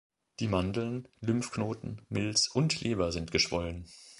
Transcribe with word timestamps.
Die 0.39 0.47
Mandeln, 0.47 1.07
Lymphknoten, 1.19 2.01
Milz 2.09 2.47
und 2.47 2.81
Leber 2.81 3.11
sind 3.11 3.29
geschwollen. 3.29 3.85